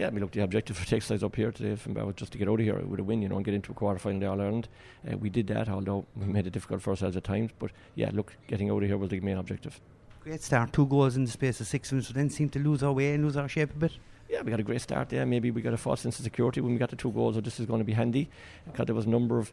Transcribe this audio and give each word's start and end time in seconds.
Yeah, 0.00 0.06
I 0.06 0.10
mean, 0.12 0.22
look, 0.22 0.30
the 0.30 0.40
objective 0.40 0.78
for 0.78 0.86
Textiles 0.86 1.22
up 1.22 1.36
here 1.36 1.52
today 1.52 1.76
from 1.76 1.92
was 1.92 2.14
just 2.14 2.32
to 2.32 2.38
get 2.38 2.48
out 2.48 2.58
of 2.58 2.64
here 2.64 2.78
with 2.78 3.00
a 3.00 3.04
win, 3.04 3.20
you 3.20 3.28
know, 3.28 3.36
and 3.36 3.44
get 3.44 3.52
into 3.52 3.72
a 3.72 3.74
quarter 3.74 3.98
final 3.98 4.16
of 4.16 4.20
the 4.22 4.30
All 4.30 4.40
Ireland. 4.40 4.66
Uh, 5.06 5.18
we 5.18 5.28
did 5.28 5.46
that, 5.48 5.68
although 5.68 6.06
we 6.16 6.24
made 6.24 6.46
it 6.46 6.54
difficult 6.54 6.80
for 6.80 6.88
ourselves 6.88 7.18
at 7.18 7.24
times. 7.24 7.50
But 7.58 7.70
yeah, 7.96 8.08
look, 8.14 8.34
getting 8.46 8.70
out 8.70 8.82
of 8.82 8.88
here 8.88 8.96
was 8.96 9.10
the 9.10 9.20
main 9.20 9.36
objective. 9.36 9.78
Great 10.20 10.42
start, 10.42 10.72
two 10.72 10.86
goals 10.86 11.16
in 11.16 11.26
the 11.26 11.30
space 11.30 11.60
of 11.60 11.66
six 11.66 11.92
minutes, 11.92 12.08
but 12.08 12.16
then 12.16 12.30
seemed 12.30 12.50
to 12.54 12.58
lose 12.58 12.82
our 12.82 12.94
way 12.94 13.12
and 13.12 13.22
lose 13.22 13.36
our 13.36 13.46
shape 13.46 13.72
a 13.72 13.78
bit. 13.78 13.92
Yeah, 14.30 14.40
we 14.40 14.50
got 14.50 14.58
a 14.58 14.62
great 14.62 14.80
start 14.80 15.10
there. 15.10 15.26
Maybe 15.26 15.50
we 15.50 15.60
got 15.60 15.74
a 15.74 15.76
false 15.76 16.00
sense 16.00 16.18
of 16.18 16.24
security 16.24 16.62
when 16.62 16.72
we 16.72 16.78
got 16.78 16.88
the 16.88 16.96
two 16.96 17.12
goals, 17.12 17.34
so 17.34 17.42
this 17.42 17.60
is 17.60 17.66
going 17.66 17.80
to 17.80 17.84
be 17.84 17.92
handy 17.92 18.30
because 18.64 18.86
there 18.86 18.94
was 18.94 19.04
a 19.04 19.10
number 19.10 19.38
of, 19.38 19.52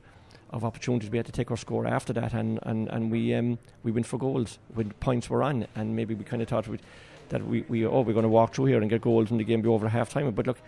of 0.52 0.64
opportunities 0.64 1.10
we 1.10 1.18
had 1.18 1.26
to 1.26 1.34
take 1.34 1.52
our 1.52 1.58
score 1.58 1.86
after 1.86 2.14
that, 2.14 2.34
and, 2.34 2.60
and, 2.64 2.88
and 2.88 3.12
we 3.12 3.34
um, 3.34 3.60
we 3.84 3.92
went 3.92 4.06
for 4.06 4.18
goals 4.18 4.60
when 4.74 4.92
points 4.92 5.30
were 5.30 5.44
on, 5.44 5.68
and 5.76 5.94
maybe 5.94 6.16
we 6.16 6.24
kind 6.24 6.42
of 6.42 6.48
thought 6.48 6.70
we 6.70 6.80
that 7.30 7.46
we, 7.46 7.62
we 7.68 7.86
oh 7.86 8.02
we're 8.02 8.14
going 8.14 8.24
to 8.24 8.30
walk 8.30 8.54
through 8.54 8.66
here 8.66 8.80
and 8.80 8.90
get 8.90 9.02
goals 9.02 9.32
and 9.32 9.40
the 9.40 9.44
game 9.44 9.62
be 9.62 9.70
over 9.70 9.88
half 9.88 10.10
time. 10.10 10.30
But 10.32 10.48
look, 10.48 10.60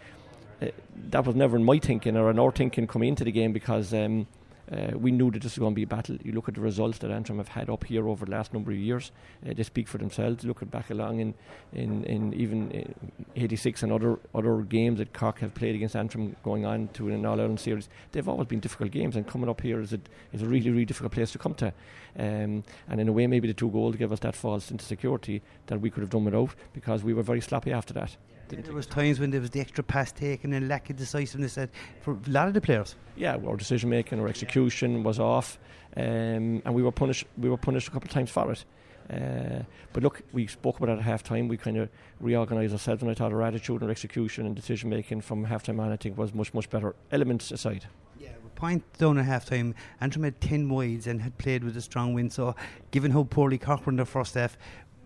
uh, 0.61 0.67
that 1.09 1.25
was 1.25 1.35
never 1.35 1.57
in 1.57 1.63
my 1.63 1.79
thinking 1.79 2.17
or 2.17 2.29
in 2.29 2.39
our 2.39 2.51
thinking 2.51 2.87
coming 2.87 3.09
into 3.09 3.23
the 3.23 3.31
game 3.31 3.53
because 3.53 3.93
um, 3.93 4.27
uh, 4.71 4.97
we 4.97 5.11
knew 5.11 5.31
that 5.31 5.41
this 5.41 5.53
was 5.55 5.59
going 5.59 5.73
to 5.73 5.75
be 5.75 5.83
a 5.83 5.87
battle. 5.87 6.17
You 6.23 6.31
look 6.31 6.47
at 6.47 6.55
the 6.55 6.61
results 6.61 6.99
that 6.99 7.09
Antrim 7.09 7.37
have 7.39 7.47
had 7.47 7.69
up 7.69 7.85
here 7.85 8.07
over 8.07 8.25
the 8.25 8.31
last 8.31 8.53
number 8.53 8.71
of 8.71 8.77
years; 8.77 9.11
uh, 9.47 9.53
they 9.53 9.63
speak 9.63 9.87
for 9.87 9.97
themselves. 9.97 10.43
Look 10.43 10.61
at 10.61 10.69
back 10.69 10.89
along 10.89 11.19
in, 11.19 11.33
in, 11.73 12.03
in 12.03 12.33
even 12.33 12.93
'86 13.35 13.83
and 13.83 13.91
other 13.91 14.19
other 14.35 14.61
games 14.61 14.99
that 14.99 15.13
Cork 15.13 15.39
have 15.39 15.55
played 15.55 15.75
against 15.75 15.95
Antrim, 15.95 16.35
going 16.43 16.65
on 16.65 16.89
to 16.93 17.09
an 17.09 17.25
All 17.25 17.39
Ireland 17.39 17.59
series. 17.59 17.89
They've 18.11 18.27
always 18.27 18.47
been 18.47 18.59
difficult 18.59 18.91
games, 18.91 19.15
and 19.15 19.27
coming 19.27 19.49
up 19.49 19.61
here 19.61 19.81
is 19.81 19.93
a 19.93 19.99
is 20.33 20.41
a 20.41 20.45
really 20.45 20.69
really 20.69 20.85
difficult 20.85 21.13
place 21.13 21.31
to 21.31 21.39
come 21.39 21.55
to. 21.55 21.73
Um, 22.17 22.63
and 22.87 22.99
in 22.99 23.07
a 23.07 23.11
way, 23.11 23.27
maybe 23.27 23.47
the 23.47 23.53
two 23.53 23.69
goals 23.69 23.95
gave 23.95 24.11
us 24.11 24.19
that 24.19 24.35
false 24.35 24.65
sense 24.65 24.83
of 24.83 24.87
security 24.87 25.41
that 25.67 25.79
we 25.79 25.89
could 25.89 26.01
have 26.01 26.09
done 26.09 26.25
without 26.25 26.53
because 26.73 27.03
we 27.03 27.13
were 27.13 27.23
very 27.23 27.41
sloppy 27.41 27.71
after 27.71 27.93
that. 27.93 28.17
There 28.49 28.73
was 28.73 28.87
times 28.87 29.19
when 29.19 29.29
there 29.29 29.41
was 29.41 29.51
the 29.51 29.59
extra 29.59 29.83
pass 29.83 30.11
taken 30.11 30.53
and 30.53 30.67
lack 30.67 30.89
of 30.89 30.95
decisiveness 30.95 31.57
for 32.01 32.13
a 32.13 32.29
lot 32.29 32.47
of 32.47 32.55
the 32.55 32.61
players. 32.61 32.95
Yeah, 33.15 33.37
our 33.45 33.55
decision 33.55 33.91
making, 33.91 34.19
our 34.19 34.27
execution 34.27 34.58
was 35.03 35.19
off, 35.19 35.59
um, 35.95 36.61
and 36.65 36.73
we 36.73 36.83
were 36.83 36.91
punished. 36.91 37.25
We 37.37 37.49
were 37.49 37.57
punished 37.57 37.87
a 37.87 37.91
couple 37.91 38.07
of 38.07 38.13
times 38.13 38.29
for 38.29 38.51
it. 38.51 38.65
Uh, 39.11 39.63
but 39.91 40.03
look, 40.03 40.21
we 40.33 40.45
spoke 40.45 40.77
about 40.77 40.89
it 40.89 40.99
at 40.99 41.01
half 41.01 41.23
time. 41.23 41.47
We 41.47 41.57
kind 41.57 41.77
of 41.77 41.89
reorganised 42.19 42.73
ourselves, 42.73 43.01
and 43.01 43.09
I 43.09 43.15
thought 43.15 43.33
our 43.33 43.41
attitude 43.41 43.81
and 43.81 43.89
execution 43.89 44.45
and 44.45 44.55
decision 44.55 44.89
making 44.89 45.21
from 45.21 45.43
half 45.45 45.63
time 45.63 45.79
on, 45.79 45.91
I 45.91 45.95
think, 45.95 46.17
was 46.17 46.33
much, 46.33 46.53
much 46.53 46.69
better. 46.69 46.95
Elements 47.11 47.51
aside. 47.51 47.87
Yeah, 48.19 48.33
point 48.55 48.83
down 48.97 49.17
at 49.17 49.25
half 49.25 49.45
time. 49.45 49.73
Antrim 49.99 50.23
had 50.23 50.39
10 50.41 50.69
wides 50.69 51.07
and 51.07 51.21
had 51.21 51.37
played 51.39 51.63
with 51.63 51.75
a 51.75 51.81
strong 51.81 52.13
wind. 52.13 52.33
So, 52.33 52.55
given 52.91 53.11
how 53.11 53.23
poorly 53.23 53.59
in 53.87 53.95
their 53.95 54.05
first 54.05 54.35
half, 54.35 54.57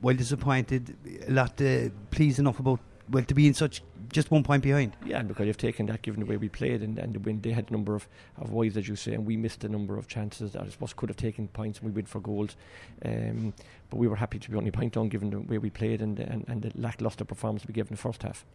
while 0.01 0.15
disappointed, 0.15 0.97
a 1.25 1.31
lot 1.31 1.61
uh, 1.61 1.89
pleased 2.11 2.39
enough 2.39 2.59
about 2.59 2.81
well 3.09 3.23
to 3.23 3.33
be 3.33 3.47
in 3.47 3.53
such 3.53 3.83
just 4.13 4.31
one 4.31 4.43
point 4.43 4.63
behind. 4.63 4.95
Yeah, 5.05 5.21
because 5.23 5.47
you've 5.47 5.57
taken 5.57 5.85
that 5.87 6.01
given 6.01 6.21
the 6.21 6.25
way 6.25 6.37
we 6.37 6.49
played 6.49 6.81
and, 6.81 6.97
and 6.97 7.13
the 7.13 7.19
win. 7.19 7.41
They 7.41 7.51
had 7.51 7.69
a 7.69 7.73
number 7.73 7.95
of, 7.95 8.07
of 8.37 8.51
wides, 8.51 8.77
as 8.77 8.87
you 8.87 8.95
say, 8.95 9.13
and 9.13 9.25
we 9.25 9.35
missed 9.35 9.63
a 9.63 9.69
number 9.69 9.97
of 9.97 10.07
chances 10.07 10.53
that 10.53 10.61
I 10.61 10.69
suppose 10.69 10.93
could 10.93 11.09
have 11.09 11.17
taken 11.17 11.47
points 11.47 11.79
and 11.79 11.89
we 11.89 11.93
went 11.93 12.07
for 12.07 12.19
goals. 12.19 12.55
Um, 13.03 13.53
but 13.89 13.97
we 13.97 14.07
were 14.07 14.15
happy 14.15 14.39
to 14.39 14.49
be 14.49 14.57
only 14.57 14.69
a 14.69 14.71
point 14.71 14.93
down 14.93 15.09
given 15.09 15.29
the 15.29 15.39
way 15.41 15.57
we 15.57 15.69
played 15.69 16.01
and, 16.01 16.19
and, 16.19 16.45
and 16.47 16.61
the 16.61 16.71
lackluster 16.75 17.25
performance 17.25 17.65
we 17.67 17.73
gave 17.73 17.87
in 17.87 17.95
the 17.95 18.01
first 18.01 18.23
half. 18.23 18.45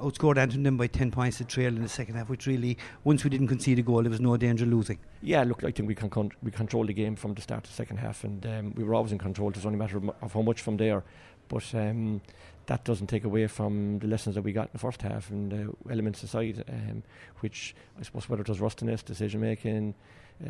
Outscored 0.00 0.38
Antrim 0.38 0.62
then 0.62 0.76
by 0.76 0.86
10 0.86 1.10
points 1.10 1.38
to 1.38 1.44
trail 1.44 1.68
in 1.68 1.82
the 1.82 1.88
second 1.88 2.14
half, 2.14 2.28
which 2.28 2.46
really, 2.46 2.78
once 3.04 3.22
we 3.22 3.30
didn't 3.30 3.48
concede 3.48 3.78
a 3.78 3.82
goal, 3.82 4.02
there 4.02 4.10
was 4.10 4.20
no 4.20 4.36
danger 4.36 4.64
of 4.64 4.70
losing. 4.70 4.98
Yeah, 5.22 5.42
look, 5.44 5.62
I 5.62 5.70
think 5.70 5.88
we 5.88 5.94
can 5.94 6.08
con- 6.08 6.32
we 6.42 6.50
controlled 6.50 6.88
the 6.88 6.94
game 6.94 7.16
from 7.16 7.34
the 7.34 7.42
start 7.42 7.64
to 7.64 7.70
the 7.70 7.76
second 7.76 7.98
half, 7.98 8.24
and 8.24 8.44
um, 8.46 8.74
we 8.76 8.84
were 8.84 8.94
always 8.94 9.12
in 9.12 9.18
control. 9.18 9.50
It 9.50 9.56
was 9.56 9.66
only 9.66 9.76
a 9.76 9.78
matter 9.78 9.98
of, 9.98 10.10
of 10.22 10.32
how 10.32 10.42
much 10.42 10.62
from 10.62 10.76
there. 10.78 11.04
But 11.48 11.74
um, 11.74 12.20
that 12.66 12.84
doesn't 12.84 13.08
take 13.08 13.24
away 13.24 13.46
from 13.46 13.98
the 13.98 14.06
lessons 14.06 14.34
that 14.34 14.42
we 14.42 14.52
got 14.52 14.66
in 14.66 14.70
the 14.72 14.78
first 14.78 15.02
half 15.02 15.30
and 15.30 15.52
the 15.52 15.92
elements 15.92 16.22
aside, 16.22 16.64
um, 16.68 17.02
which 17.40 17.74
I 17.98 18.02
suppose 18.02 18.28
whether 18.28 18.42
it 18.42 18.48
was 18.48 18.60
rustiness, 18.60 19.02
decision 19.02 19.40
making, 19.40 19.94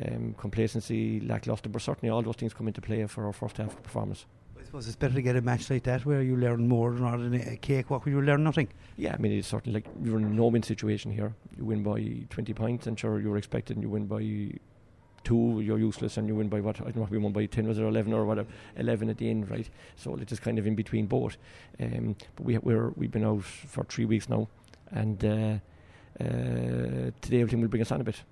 um, 0.04 0.34
complacency, 0.38 1.20
lackluster, 1.20 1.68
but 1.68 1.82
certainly 1.82 2.10
all 2.10 2.22
those 2.22 2.36
things 2.36 2.54
come 2.54 2.68
into 2.68 2.80
play 2.80 3.04
for 3.06 3.26
our 3.26 3.32
first 3.32 3.56
half 3.56 3.80
performance. 3.82 4.26
I 4.58 4.64
suppose 4.64 4.86
it's 4.86 4.96
better 4.96 5.14
to 5.14 5.22
get 5.22 5.36
a 5.36 5.42
match 5.42 5.68
like 5.68 5.82
that 5.82 6.06
where 6.06 6.22
you 6.22 6.36
learn 6.36 6.68
more 6.68 6.90
rather 6.92 7.28
than 7.28 7.34
a 7.34 7.56
cakewalk 7.56 8.06
where 8.06 8.14
you 8.14 8.22
learn 8.22 8.44
nothing. 8.44 8.68
Yeah, 8.96 9.12
I 9.12 9.18
mean, 9.18 9.32
it's 9.32 9.48
certainly 9.48 9.74
like 9.80 9.90
you're 10.02 10.16
in 10.18 10.24
a 10.24 10.28
no 10.28 10.46
win 10.46 10.62
situation 10.62 11.12
here. 11.12 11.34
You 11.56 11.66
win 11.66 11.82
by 11.82 12.26
20 12.30 12.54
points, 12.54 12.86
and 12.86 12.98
sure, 12.98 13.20
you're 13.20 13.36
expected, 13.36 13.76
and 13.76 13.82
you 13.82 13.90
win 13.90 14.06
by 14.06 14.52
two, 15.24 15.60
you're 15.60 15.78
useless, 15.78 16.16
and 16.16 16.28
you 16.28 16.34
win 16.36 16.48
by 16.48 16.60
what? 16.60 16.80
I 16.80 16.84
don't 16.84 16.96
know 16.96 17.04
if 17.04 17.10
we 17.10 17.18
won 17.18 17.32
by 17.32 17.46
10, 17.46 17.66
was 17.66 17.78
it 17.78 17.82
11 17.82 18.12
or 18.12 18.24
whatever? 18.24 18.48
11 18.76 19.10
at 19.10 19.18
the 19.18 19.28
end, 19.28 19.50
right? 19.50 19.68
So 19.96 20.14
it 20.14 20.20
is 20.20 20.26
just 20.26 20.42
kind 20.42 20.58
of 20.58 20.66
in 20.66 20.74
between 20.74 21.06
both. 21.06 21.36
Um, 21.80 22.16
but 22.36 22.44
we, 22.44 22.58
we're, 22.58 22.90
we've 22.90 23.10
been 23.10 23.24
out 23.24 23.42
for 23.44 23.84
three 23.84 24.04
weeks 24.04 24.28
now, 24.28 24.48
and 24.90 25.24
uh, 25.24 25.58
uh, 26.20 27.10
today 27.20 27.40
everything 27.40 27.60
will 27.60 27.68
bring 27.68 27.82
us 27.82 27.90
on 27.90 28.00
a 28.00 28.04
bit 28.04 28.22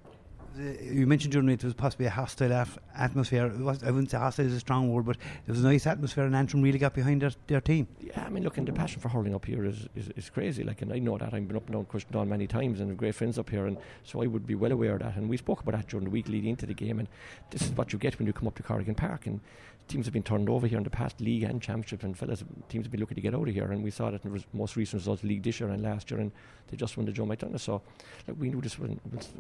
you 0.59 1.07
mentioned 1.07 1.33
during 1.33 1.49
it 1.49 1.65
was 1.65 1.75
possibly 1.75 2.07
a 2.07 2.11
hostile 2.11 2.53
af- 2.53 2.79
atmosphere. 2.95 3.49
Was, 3.49 3.83
I 3.83 3.91
wouldn't 3.91 4.11
say 4.11 4.19
hostile 4.19 4.47
is 4.47 4.53
a 4.53 4.61
strong 4.61 4.93
word, 4.93 5.07
but 5.07 5.17
there 5.47 5.55
was 5.55 5.65
a 5.65 5.67
nice 5.67 5.87
atmosphere, 5.87 6.25
and 6.25 6.35
Antrim 6.35 6.63
really 6.63 6.79
got 6.79 6.95
behind 6.95 7.23
their, 7.23 7.33
their 7.47 7.61
team. 7.61 7.87
Yeah, 8.01 8.25
I 8.25 8.29
mean, 8.29 8.45
look, 8.45 8.59
and 8.59 8.67
the 8.67 8.73
passion 8.73 9.01
for 9.01 9.09
hurling 9.09 9.35
up 9.35 9.45
here 9.45 9.65
is, 9.65 9.89
is, 9.97 10.09
is 10.17 10.31
crazy. 10.31 10.63
Like, 10.63 10.83
and 10.83 10.93
I 10.93 10.99
know 10.99 11.17
that 11.19 11.33
I've 11.33 11.47
been 11.47 11.57
up 11.57 11.67
and 11.67 11.75
down 11.75 11.87
Cushendun 11.87 12.29
many 12.29 12.47
times, 12.47 12.81
and 12.81 12.91
have 12.91 12.99
great 12.99 13.15
friends 13.15 13.39
up 13.39 13.51
here, 13.51 13.67
and 13.67 13.77
so 14.05 14.23
I 14.23 14.27
would 14.27 14.47
be 14.47 14.55
well 14.55 14.73
aware 14.73 14.95
of 14.95 15.01
that. 15.01 15.17
And 15.17 15.29
we 15.29 15.37
spoke 15.37 15.61
about 15.61 15.75
that 15.75 15.89
during 15.89 16.05
the 16.05 16.11
week 16.11 16.29
leading 16.29 16.51
into 16.51 16.67
the 16.67 16.75
game, 16.75 16.99
and 16.99 17.09
this 17.51 17.63
is 17.63 17.71
what 17.71 17.93
you 17.93 17.99
get 17.99 18.19
when 18.19 18.27
you 18.27 18.33
come 18.33 18.49
up 18.49 18.55
to 18.57 18.63
Corrigan 18.63 18.95
Park, 18.95 19.27
and 19.27 19.41
teams 19.89 20.07
have 20.07 20.13
been 20.13 20.23
turned 20.23 20.49
over 20.49 20.67
here 20.67 20.79
in 20.79 20.85
the 20.85 20.91
past 20.91 21.21
league 21.21 21.43
and 21.43 21.61
championship, 21.61 22.03
and 22.03 22.17
fellas 22.17 22.45
teams 22.69 22.85
have 22.85 22.93
been 22.93 23.01
looking 23.01 23.15
to 23.15 23.21
get 23.21 23.35
out 23.35 23.47
of 23.47 23.55
here. 23.55 23.71
And 23.73 23.83
we 23.83 23.91
saw 23.91 24.11
that 24.11 24.25
in 24.25 24.33
the 24.33 24.45
most 24.53 24.77
recent 24.77 25.01
results, 25.01 25.23
league 25.23 25.43
this 25.43 25.61
year 25.61 25.69
and 25.71 25.83
last 25.83 26.11
year, 26.11 26.21
and 26.21 26.31
they 26.69 26.77
just 26.77 26.97
won 26.97 27.07
the 27.07 27.13
Joe 27.13 27.27
McDonagh. 27.27 27.61
So, 27.61 27.83
like, 28.27 28.37
we 28.39 28.49
knew 28.49 28.61
this 28.61 28.79
was 28.79 28.91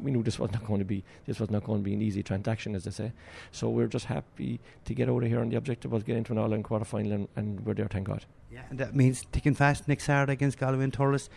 we 0.01 0.11
knew 0.11 0.23
this 0.23 0.39
was 0.39 0.53
not 0.53 0.67
going 0.67 0.81
to 0.81 0.85
be 0.85 1.02
this 1.27 1.41
was 1.41 1.51
not 1.51 1.65
going 1.65 1.81
to 1.81 1.85
be 1.85 1.95
an 1.95 2.03
easy 2.03 2.23
transaction, 2.23 2.75
as 2.75 2.85
they 2.85 2.91
say. 2.91 3.13
So 3.51 3.69
we're 3.69 3.87
just 3.87 4.07
happy 4.07 4.61
to 4.85 4.95
get 4.95 5.09
out 5.09 5.23
of 5.23 5.29
here, 5.29 5.41
and 5.41 5.51
the 5.51 5.57
objective 5.57 5.93
was 5.93 6.03
get 6.03 6.17
into 6.17 6.33
an 6.33 6.39
All-Ireland 6.39 6.65
quarter 6.65 6.85
final, 6.85 7.13
and, 7.13 7.29
and 7.37 7.61
we're 7.65 7.75
there, 7.75 7.89
thank 7.89 8.07
God. 8.07 8.25
Yeah, 8.51 8.63
and 8.71 8.79
that 8.79 8.95
means 8.95 9.25
ticking 9.33 9.55
fast 9.55 9.89
next 9.89 10.05
Saturday 10.05 10.33
against 10.33 10.59
Galway 10.59 10.85
and 10.85 10.93
Thurles. 10.93 11.29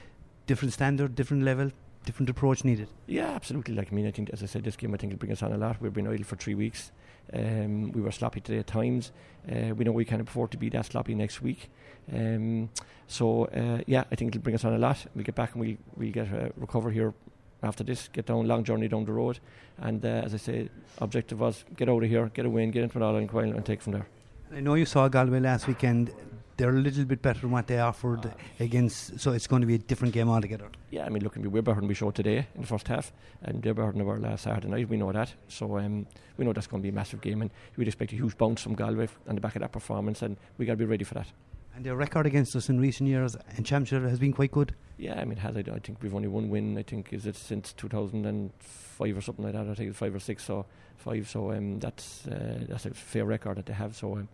Different 0.47 0.73
standard, 0.73 1.15
different 1.15 1.43
level, 1.43 1.71
different 2.05 2.29
approach 2.29 2.63
needed. 2.63 2.87
Yeah, 3.07 3.29
absolutely. 3.29 3.73
Like 3.73 3.91
I 3.91 3.95
mean, 3.95 4.07
I 4.07 4.11
think 4.11 4.29
as 4.31 4.43
I 4.43 4.45
said, 4.45 4.63
this 4.63 4.75
game 4.75 4.93
I 4.93 4.97
think 4.97 5.13
will 5.13 5.17
bring 5.17 5.31
us 5.31 5.41
on 5.41 5.51
a 5.51 5.57
lot. 5.57 5.81
We've 5.81 5.93
been 5.93 6.07
idle 6.07 6.25
for 6.25 6.35
three 6.35 6.55
weeks. 6.55 6.91
Um, 7.33 7.91
we 7.91 8.01
were 8.01 8.11
sloppy 8.11 8.41
today 8.41 8.59
at 8.59 8.67
times. 8.67 9.11
Uh, 9.51 9.73
we 9.73 9.83
know 9.83 9.91
we 9.91 10.05
can't 10.05 10.21
afford 10.21 10.51
to 10.51 10.57
be 10.57 10.69
that 10.69 10.85
sloppy 10.85 11.15
next 11.15 11.41
week. 11.41 11.71
Um, 12.13 12.69
so 13.07 13.45
uh, 13.45 13.81
yeah, 13.87 14.03
I 14.11 14.15
think 14.15 14.35
it'll 14.35 14.43
bring 14.43 14.55
us 14.55 14.63
on 14.63 14.73
a 14.73 14.77
lot. 14.77 15.05
We 15.15 15.23
get 15.23 15.35
back 15.35 15.53
and 15.53 15.61
we 15.61 15.77
we 15.95 16.11
get 16.11 16.27
a 16.27 16.51
recover 16.57 16.91
here 16.91 17.13
after 17.63 17.83
this. 17.83 18.09
Get 18.09 18.25
down 18.25 18.47
long 18.47 18.63
journey 18.63 18.87
down 18.87 19.05
the 19.05 19.13
road, 19.13 19.39
and 19.77 20.03
uh, 20.05 20.23
as 20.25 20.33
I 20.33 20.37
say, 20.37 20.69
objective 20.99 21.39
was 21.39 21.65
get 21.75 21.89
out 21.89 22.03
of 22.03 22.09
here, 22.09 22.29
get 22.33 22.45
a 22.45 22.49
win, 22.49 22.71
get 22.71 22.83
into 22.83 22.97
an 22.97 23.03
All 23.03 23.15
Ireland 23.15 23.55
and 23.55 23.65
take 23.65 23.81
from 23.81 23.93
there. 23.93 24.07
I 24.55 24.59
know 24.59 24.75
you 24.75 24.85
saw 24.85 25.07
Galway 25.07 25.39
last 25.39 25.67
weekend 25.67 26.11
they're 26.57 26.69
a 26.69 26.79
little 26.79 27.05
bit 27.05 27.21
better 27.21 27.41
than 27.41 27.51
what 27.51 27.67
they 27.67 27.79
offered 27.79 28.31
against. 28.59 29.19
So 29.19 29.31
it's 29.31 29.47
going 29.47 29.61
to 29.61 29.67
be 29.67 29.75
a 29.75 29.77
different 29.77 30.13
game 30.13 30.29
altogether. 30.29 30.69
Yeah, 30.89 31.05
I 31.05 31.09
mean, 31.09 31.23
look, 31.23 31.35
we're 31.35 31.61
better 31.61 31.79
than 31.79 31.87
we 31.87 31.93
showed 31.93 32.15
today 32.15 32.47
in 32.55 32.61
the 32.61 32.67
first 32.67 32.87
half, 32.87 33.11
and 33.43 33.61
they're 33.61 33.73
better 33.73 33.91
than 33.91 33.99
they 33.99 34.05
were 34.05 34.19
last 34.19 34.43
Saturday 34.43 34.67
night. 34.67 34.89
We 34.89 34.97
know 34.97 35.11
that, 35.11 35.33
so 35.47 35.77
um, 35.77 36.07
we 36.37 36.45
know 36.45 36.53
that's 36.53 36.67
going 36.67 36.81
to 36.81 36.83
be 36.83 36.89
a 36.89 36.93
massive 36.93 37.21
game, 37.21 37.41
and 37.41 37.51
we'd 37.75 37.87
expect 37.87 38.13
a 38.13 38.15
huge 38.15 38.37
bounce 38.37 38.61
from 38.61 38.75
Galway 38.75 39.07
on 39.27 39.35
the 39.35 39.41
back 39.41 39.55
of 39.55 39.61
that 39.61 39.71
performance, 39.71 40.21
and 40.21 40.37
we 40.57 40.65
got 40.65 40.73
to 40.73 40.77
be 40.77 40.85
ready 40.85 41.03
for 41.03 41.15
that. 41.15 41.27
And 41.75 41.85
their 41.85 41.95
record 41.95 42.25
against 42.25 42.55
us 42.55 42.69
in 42.69 42.79
recent 42.79 43.09
years 43.09 43.35
in 43.57 43.65
Championship 43.65 44.09
has 44.09 44.17
been 44.17 44.31
quite 44.31 44.51
good. 44.51 44.73
Yeah, 44.97 45.19
I 45.19 45.25
mean, 45.25 45.37
has 45.39 45.57
I, 45.57 45.59
I 45.59 45.79
think 45.79 46.01
we've 46.01 46.15
only 46.15 46.29
won 46.29 46.43
one 46.43 46.49
win. 46.49 46.77
I 46.77 46.83
think 46.83 47.11
is 47.11 47.25
it 47.25 47.35
since 47.35 47.73
2005 47.73 49.17
or 49.17 49.21
something 49.21 49.43
like 49.43 49.53
that. 49.53 49.67
I 49.67 49.73
think 49.73 49.89
it's 49.89 49.99
five 49.99 50.15
or 50.15 50.19
six 50.19 50.49
or 50.49 50.65
five. 50.95 51.27
So 51.27 51.51
um, 51.51 51.79
that's 51.79 52.25
uh, 52.27 52.65
that's 52.69 52.85
a 52.85 52.91
fair 52.91 53.25
record 53.25 53.57
that 53.57 53.65
they 53.65 53.73
have. 53.73 53.93
So 53.93 54.13
um, 54.13 54.29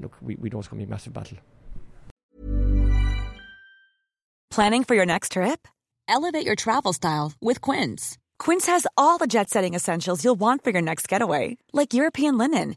look, 0.00 0.16
we, 0.20 0.34
we 0.34 0.50
know 0.50 0.58
it's 0.58 0.66
going 0.66 0.80
to 0.80 0.86
be 0.86 0.90
a 0.90 0.92
massive 0.92 1.12
battle. 1.12 1.38
Planning 4.50 4.82
for 4.82 4.96
your 4.96 5.06
next 5.06 5.32
trip? 5.32 5.68
Elevate 6.08 6.44
your 6.44 6.56
travel 6.56 6.92
style 6.92 7.32
with 7.40 7.60
Quince. 7.60 8.18
Quince 8.38 8.66
has 8.66 8.86
all 8.98 9.18
the 9.18 9.26
jet-setting 9.26 9.72
essentials 9.72 10.24
you'll 10.24 10.34
want 10.34 10.64
for 10.64 10.70
your 10.70 10.82
next 10.82 11.08
getaway, 11.08 11.56
like 11.72 11.94
European 11.94 12.36
linen, 12.36 12.76